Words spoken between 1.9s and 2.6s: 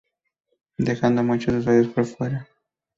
por fuera.